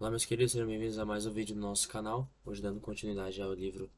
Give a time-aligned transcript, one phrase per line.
[0.00, 2.30] Olá meus queridos, sejam bem-vindos a mais um vídeo do nosso canal.
[2.46, 3.90] Hoje dando continuidade ao livro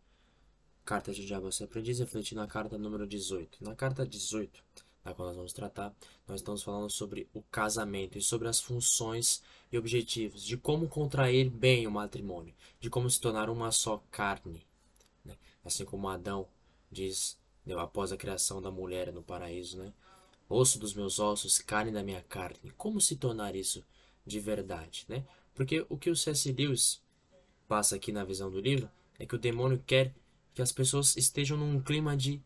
[0.82, 3.62] Carta de Diabo Seu Aprendiz, refletindo a carta número 18.
[3.62, 4.64] Na carta 18,
[5.04, 5.94] da qual nós vamos tratar,
[6.26, 11.50] nós estamos falando sobre o casamento e sobre as funções e objetivos, de como contrair
[11.50, 14.67] bem o matrimônio, de como se tornar uma só carne.
[15.23, 15.37] Né?
[15.62, 16.48] Assim como Adão
[16.91, 17.37] diz
[17.67, 19.93] né, após a criação da mulher no paraíso, né?
[20.48, 22.73] Osso dos meus ossos, carne da minha carne.
[22.79, 23.85] Como se tornar isso
[24.27, 25.27] de verdade, né?
[25.55, 26.53] Porque o que o C.S.
[26.53, 27.03] Lewis
[27.68, 30.14] passa aqui na visão do livro é que o demônio quer
[30.54, 32.42] que as pessoas estejam num clima de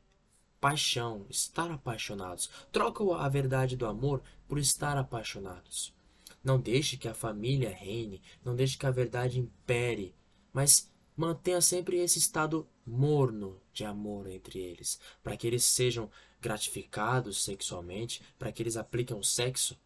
[0.60, 2.50] paixão, estar apaixonados.
[2.72, 5.94] Troca a verdade do amor por estar apaixonados.
[6.42, 10.14] Não deixe que a família reine, não deixe que a verdade impere,
[10.52, 17.42] mas mantenha sempre esse estado morno de amor entre eles, para que eles sejam gratificados
[17.42, 19.78] sexualmente, para que eles apliquem o sexo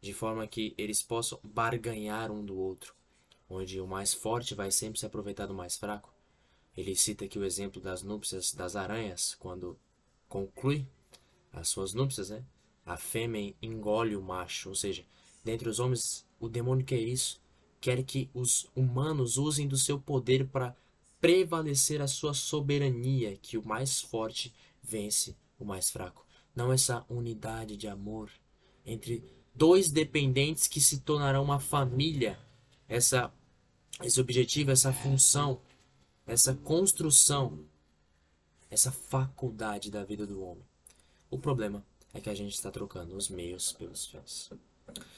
[0.00, 2.94] de forma que eles possam barganhar um do outro,
[3.48, 6.12] onde o mais forte vai sempre se aproveitar do mais fraco.
[6.76, 9.78] Ele cita aqui o exemplo das núpcias das aranhas, quando
[10.28, 10.86] conclui
[11.52, 12.44] as suas núpcias, né?
[12.86, 15.04] A fêmea engole o macho, ou seja,
[15.44, 17.40] dentre os homens, o demônio quer isso,
[17.80, 20.74] quer que os humanos usem do seu poder para
[21.20, 26.26] prevalecer a sua soberania, que o mais forte vence o mais fraco.
[26.54, 28.30] Não essa unidade de amor
[28.84, 29.22] entre
[29.54, 32.38] dois dependentes que se tornarão uma família.
[32.88, 33.32] Essa,
[34.02, 35.60] esse objetivo, essa função,
[36.26, 37.64] essa construção,
[38.68, 40.64] essa faculdade da vida do homem.
[41.30, 44.50] O problema é que a gente está trocando os meios pelos fins.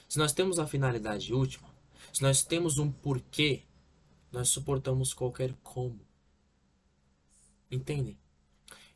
[0.09, 1.69] Se nós temos a finalidade última,
[2.13, 3.63] se nós temos um porquê,
[4.31, 6.01] nós suportamos qualquer como.
[7.71, 8.19] Entendem?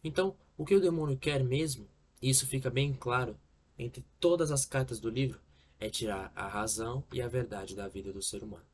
[0.04, 1.88] Então, o que o demônio quer mesmo,
[2.20, 3.38] e isso fica bem claro
[3.78, 5.40] entre todas as cartas do livro,
[5.78, 8.64] é tirar a razão e a verdade da vida do ser humano.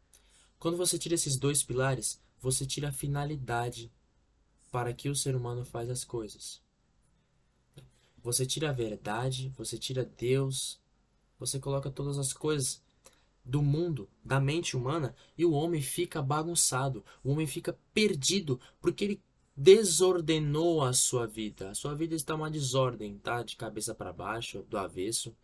[0.58, 3.92] Quando você tira esses dois pilares, você tira a finalidade
[4.70, 6.62] para que o ser humano faz as coisas.
[8.22, 10.80] Você tira a verdade, você tira Deus,
[11.38, 12.80] você coloca todas as coisas
[13.44, 19.04] do mundo, da mente humana, e o homem fica bagunçado, o homem fica perdido, porque
[19.04, 19.22] ele
[19.56, 21.70] desordenou a sua vida.
[21.70, 23.42] A sua vida está uma desordem, tá?
[23.42, 25.34] De cabeça para baixo, do avesso.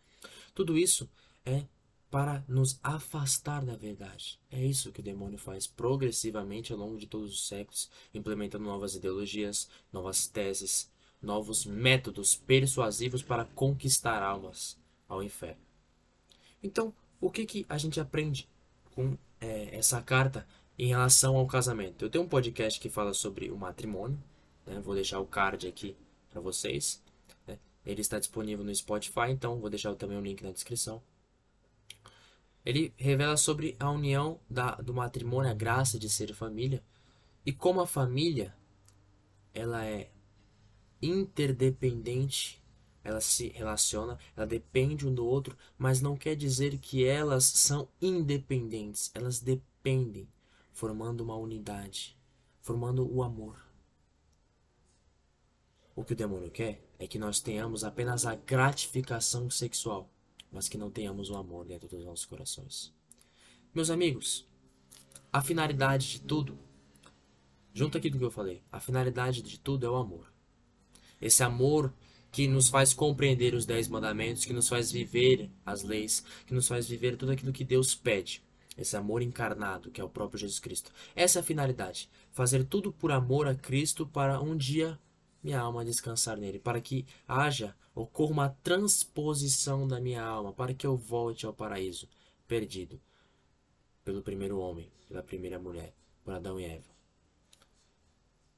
[0.53, 1.09] Tudo isso
[1.45, 1.65] é
[2.09, 4.39] para nos afastar da verdade.
[4.49, 8.95] É isso que o demônio faz progressivamente ao longo de todos os séculos, implementando novas
[8.95, 10.91] ideologias, novas teses,
[11.21, 14.77] novos métodos persuasivos para conquistar almas
[15.07, 15.61] ao inferno.
[16.63, 18.47] Então, o que, que a gente aprende
[18.95, 20.47] com é, essa carta
[20.79, 22.05] em relação ao casamento?
[22.05, 24.17] Eu tenho um podcast que fala sobre o matrimônio,
[24.65, 24.79] né?
[24.79, 25.95] vou deixar o card aqui
[26.31, 27.03] para vocês.
[27.45, 27.59] Né?
[27.85, 31.03] Ele está disponível no Spotify, então vou deixar também o link na descrição.
[32.65, 36.81] Ele revela sobre a união da, do matrimônio, a graça de ser família
[37.45, 38.55] e como a família
[39.53, 40.09] ela é
[41.01, 42.61] interdependente,
[43.03, 47.87] ela se relaciona, ela depende um do outro, mas não quer dizer que elas são
[48.01, 50.27] independentes, elas dependem,
[50.79, 52.17] formando uma unidade,
[52.61, 53.57] formando o amor.
[55.95, 60.09] O que o demônio quer é que nós tenhamos apenas a gratificação sexual
[60.51, 62.93] mas que não tenhamos o amor dentro dos nossos corações.
[63.73, 64.47] Meus amigos,
[65.31, 66.57] a finalidade de tudo,
[67.73, 70.31] junto aqui do que eu falei, a finalidade de tudo é o amor.
[71.21, 71.93] Esse amor
[72.31, 76.67] que nos faz compreender os dez mandamentos, que nos faz viver as leis, que nos
[76.67, 78.43] faz viver tudo aquilo que Deus pede.
[78.79, 80.91] Esse amor encarnado, que é o próprio Jesus Cristo.
[81.15, 82.09] Essa é a finalidade.
[82.31, 84.97] Fazer tudo por amor a Cristo para um dia
[85.41, 90.85] minha alma descansar nele, para que haja, ocorra uma transposição da minha alma, para que
[90.85, 92.07] eu volte ao paraíso,
[92.47, 92.99] perdido
[94.03, 96.89] pelo primeiro homem, pela primeira mulher, por Adão e Eva.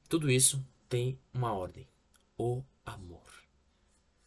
[0.08, 1.88] Tudo isso tem uma ordem:
[2.36, 3.30] o amor.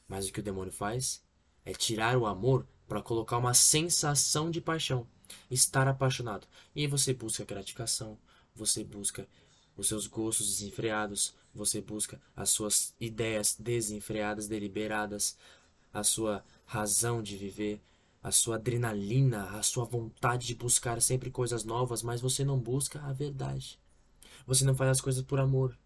[0.08, 1.24] Mas o que o demônio faz
[1.64, 5.08] é tirar o amor para colocar uma sensação de paixão,
[5.50, 6.48] estar apaixonado.
[6.76, 8.18] E aí você busca gratificação,
[8.56, 9.28] você busca
[9.76, 15.38] os seus gostos desenfreados, você busca as suas ideias desenfreadas, deliberadas,
[15.94, 17.82] a sua razão de viver,
[18.22, 23.00] a sua adrenalina, a sua vontade de buscar sempre coisas novas, mas você não busca
[23.02, 23.80] a verdade.
[24.46, 25.78] Você não faz as coisas por amor.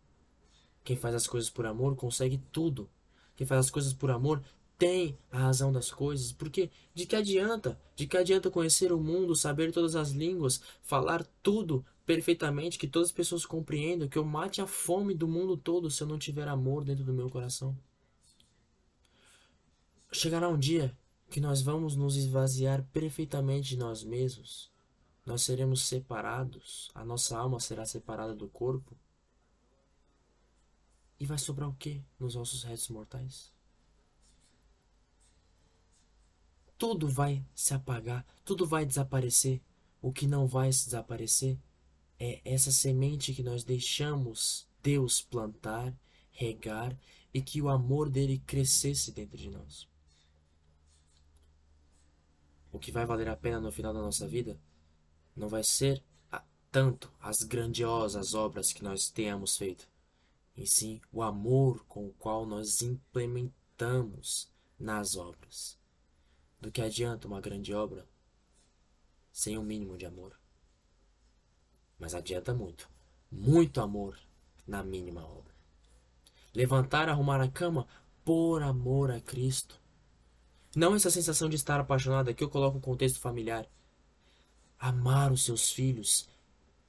[0.84, 2.90] Quem faz as coisas por amor consegue tudo.
[3.36, 4.42] Quem faz as coisas por amor
[4.80, 7.78] tem a razão das coisas, porque de que adianta?
[7.98, 13.10] De que adianta conhecer o mundo, saber todas as línguas, falar tudo perfeitamente, que todas
[13.10, 16.48] as pessoas compreendam, que eu mate a fome do mundo todo se eu não tiver
[16.48, 17.78] amor dentro do meu coração?
[20.14, 20.98] Chegará um dia
[21.30, 24.72] que nós vamos nos esvaziar perfeitamente de nós mesmos,
[25.26, 28.98] nós seremos separados, a nossa alma será separada do corpo.
[31.20, 33.59] E vai sobrar o que nos nossos restos mortais?
[36.80, 39.62] Tudo vai se apagar, tudo vai desaparecer.
[40.02, 41.60] O que não vai se desaparecer
[42.18, 45.94] é essa semente que nós deixamos Deus plantar,
[46.32, 46.98] regar
[47.34, 49.88] e que o amor dele crescesse dentro de nós.
[52.72, 54.58] O que vai valer a pena no final da nossa vida
[55.36, 56.02] não vai ser
[56.72, 59.90] tanto as grandiosas obras que nós tenhamos feito,
[60.56, 64.48] e sim o amor com o qual nós implementamos
[64.80, 65.79] nas obras.
[66.60, 68.06] Do que adianta uma grande obra
[69.32, 70.38] sem um mínimo de amor?
[71.98, 72.90] Mas adianta muito,
[73.32, 74.18] muito amor
[74.68, 75.54] na mínima obra.
[76.54, 77.88] Levantar, arrumar a cama
[78.26, 79.80] por amor a Cristo.
[80.76, 83.68] Não essa sensação de estar apaixonado, aqui eu coloco um contexto familiar
[84.80, 86.30] amar os seus filhos,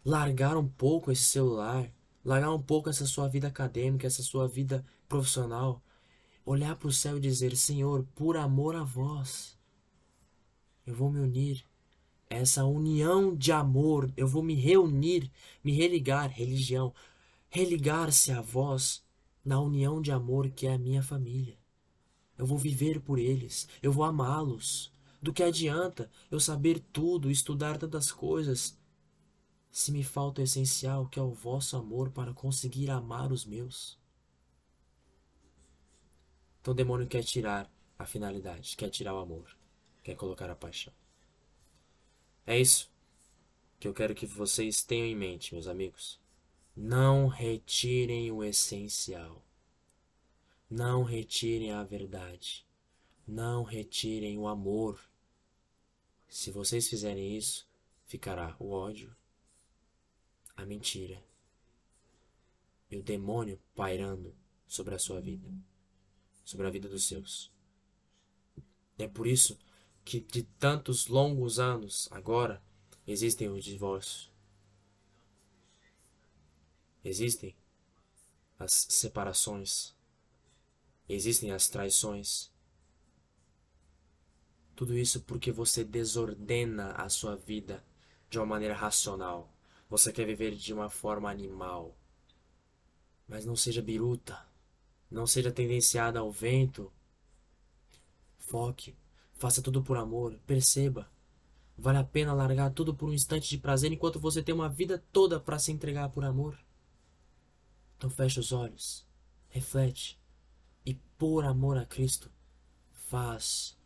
[0.05, 1.91] largar um pouco esse celular,
[2.25, 5.83] largar um pouco essa sua vida acadêmica, essa sua vida profissional,
[6.47, 9.59] olhar para o céu e dizer: Senhor, por amor a vós,
[10.91, 11.65] eu vou me unir.
[12.29, 15.31] Essa união de amor, eu vou me reunir,
[15.65, 16.95] me religar, religião,
[17.49, 19.05] religar-se a vós
[19.45, 21.59] na união de amor que é a minha família.
[22.37, 27.77] Eu vou viver por eles, eu vou amá-los, do que adianta eu saber tudo, estudar
[27.79, 28.79] tantas coisas,
[29.71, 33.99] se me falta o essencial que é o vosso amor para conseguir amar os meus?
[36.61, 39.60] Então o demônio quer tirar a finalidade, quer tirar o amor,
[40.03, 40.93] quer colocar a paixão.
[42.47, 42.91] É isso
[43.79, 46.21] que eu quero que vocês tenham em mente, meus amigos.
[46.77, 49.45] Não retirem o essencial.
[50.69, 52.67] Não retirem a verdade.
[53.27, 55.01] Não retirem o amor.
[56.29, 57.69] Se vocês fizerem isso,
[58.07, 59.15] ficará o ódio,
[60.57, 61.25] a mentira
[62.91, 64.35] e o demônio pairando
[64.67, 65.49] sobre a sua vida,
[66.45, 67.53] sobre a vida dos seus.
[68.99, 69.59] É por isso
[70.11, 72.61] que de tantos longos anos agora
[73.07, 74.29] existem os divórcios.
[77.05, 77.55] Existem
[78.59, 79.95] as separações.
[81.09, 82.51] Existem as traições.
[84.75, 87.85] Tudo isso porque você desordena a sua vida
[88.29, 89.49] de uma maneira racional.
[89.89, 91.97] Você quer viver de uma forma animal.
[93.29, 94.45] Mas não seja biruta.
[95.09, 96.93] Não seja tendenciada ao vento.
[98.39, 98.99] Foque.
[99.41, 100.39] Faça tudo por amor.
[100.47, 101.11] Perceba.
[101.79, 105.03] Vale a pena largar tudo por um instante de prazer enquanto você tem uma vida
[105.11, 106.59] toda para se entregar por amor?
[107.97, 109.07] Então feche os olhos.
[109.49, 110.21] Reflete.
[110.85, 112.31] E por amor a Cristo,
[112.93, 113.79] faz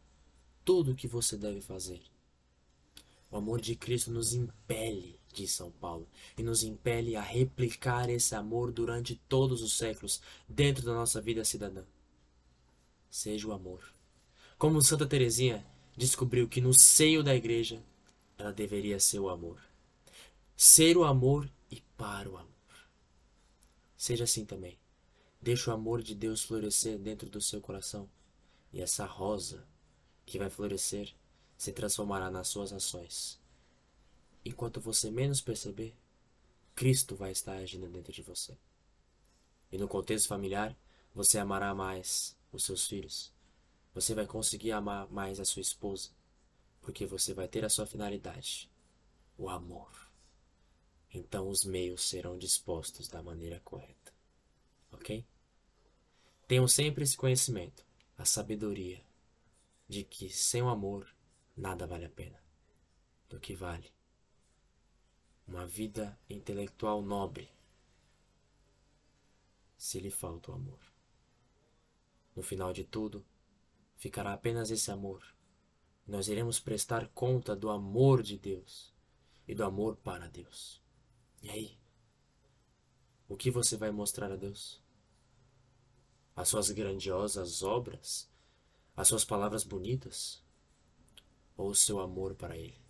[0.64, 2.02] tudo o que você deve fazer.
[3.30, 8.34] O amor de Cristo nos impele, diz São Paulo, e nos impele a replicar esse
[8.34, 11.84] amor durante todos os séculos dentro da nossa vida cidadã.
[13.08, 13.93] Seja o amor.
[14.64, 15.62] Como Santa Teresinha
[15.94, 17.84] descobriu que no seio da igreja
[18.38, 19.60] ela deveria ser o amor.
[20.56, 22.48] Ser o amor e para o amor.
[23.94, 24.78] Seja assim também.
[25.38, 28.08] Deixe o amor de Deus florescer dentro do seu coração.
[28.72, 29.68] E essa rosa
[30.24, 31.14] que vai florescer
[31.58, 33.38] se transformará nas suas ações.
[34.46, 35.94] Enquanto você menos perceber,
[36.74, 38.56] Cristo vai estar agindo dentro de você.
[39.70, 40.74] E no contexto familiar,
[41.14, 43.34] você amará mais os seus filhos.
[43.94, 46.10] Você vai conseguir amar mais a sua esposa,
[46.80, 48.70] porque você vai ter a sua finalidade,
[49.38, 49.90] o amor.
[51.12, 54.12] Então os meios serão dispostos da maneira correta.
[54.90, 55.24] Ok?
[56.48, 57.86] Tenham sempre esse conhecimento,
[58.18, 59.02] a sabedoria
[59.88, 61.08] de que sem o amor
[61.56, 62.42] nada vale a pena.
[63.28, 63.94] Do que vale
[65.46, 67.50] uma vida intelectual nobre
[69.76, 70.80] se lhe falta o amor.
[72.34, 73.24] No final de tudo,
[73.96, 75.22] ficará apenas esse amor.
[76.06, 78.92] Nós iremos prestar conta do amor de Deus
[79.48, 80.82] e do amor para Deus.
[81.42, 81.78] E aí?
[83.28, 84.82] O que você vai mostrar a Deus?
[86.36, 88.28] As suas grandiosas obras?
[88.96, 90.42] as suas palavras bonitas
[91.56, 92.80] ou o seu amor para Ele?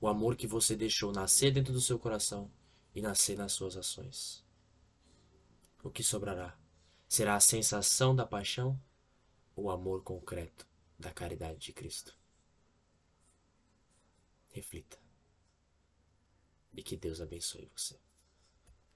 [0.00, 2.50] O amor que você deixou nascer dentro do seu coração
[2.94, 4.44] e nascer nas suas ações.
[5.82, 6.56] O que sobrará?
[7.08, 8.80] Será a sensação da paixão
[9.60, 10.66] o amor concreto
[10.98, 12.16] da caridade de Cristo?
[14.48, 14.98] Reflita.
[16.74, 17.98] E que Deus abençoe você.